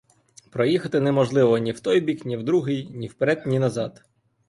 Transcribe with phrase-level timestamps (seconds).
[0.51, 4.05] Проїхати неможливо ні в той бік, ні в другий, ні вперед, ні назад.